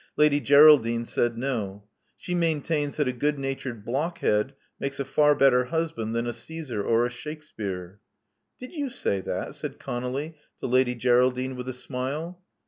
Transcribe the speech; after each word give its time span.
Lady 0.17 0.39
Geraldine 0.39 1.05
said 1.05 1.37
no. 1.37 1.83
She 2.17 2.33
maintains 2.33 2.97
that 2.97 3.07
a 3.07 3.13
good 3.13 3.37
natured 3.37 3.85
block 3.85 4.17
head 4.17 4.55
makes 4.79 4.99
a 4.99 5.05
far 5.05 5.35
better 5.35 5.65
husband 5.65 6.15
than 6.15 6.25
a 6.25 6.33
Caesar 6.33 6.81
or 6.81 7.05
a 7.05 7.11
Shakspere." 7.11 7.99
Did 8.59 8.73
you 8.73 8.89
say 8.89 9.21
that?" 9.21 9.53
said 9.53 9.77
ConoUy 9.77 10.33
to 10.59 10.65
Lady 10.65 10.95
Geraldine, 10.95 11.55
with 11.55 11.69
a 11.69 11.73
smile. 11.73 12.41